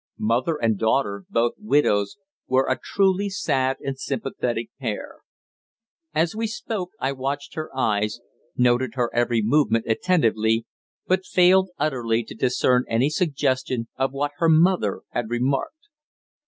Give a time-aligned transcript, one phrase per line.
[0.17, 2.17] Mother and daughter, both widows,
[2.47, 5.17] were a truly sad and sympathetic pair.
[6.11, 8.19] As we spoke I watched her eyes,
[8.57, 10.65] noted her every movement attentively,
[11.05, 15.85] but failed utterly to discern any suggestion of what her mother had remarked.